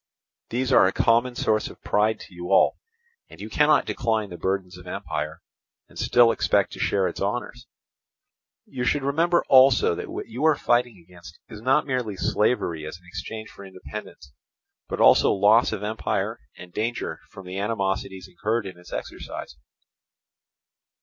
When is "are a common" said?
0.73-1.35